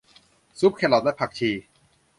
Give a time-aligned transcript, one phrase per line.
[0.59, 1.51] ซุปแครอทและผักชี